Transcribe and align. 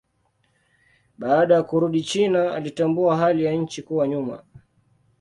Baada 1.17 1.53
ya 1.55 1.63
kurudi 1.63 2.03
China 2.03 2.53
alitambua 2.53 3.17
hali 3.17 3.43
ya 3.43 3.51
nchi 3.53 3.81
kuwa 3.83 4.07
nyuma. 4.07 4.43